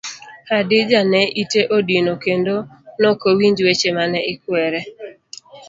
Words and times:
Hadija 0.51 0.99
ne 1.11 1.21
ite 1.41 1.61
odino 1.77 2.13
kendo 2.23 2.55
nokowinj 3.01 3.57
weche 3.65 3.89
mane 3.97 4.19
ikwere. 4.33 4.79